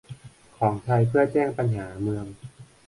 [0.57, 2.25] ของไทยเพื่อแจ้งปัญหาเมือง